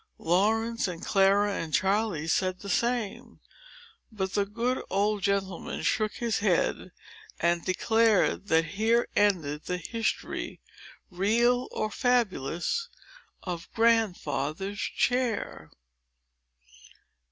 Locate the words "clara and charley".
1.05-2.25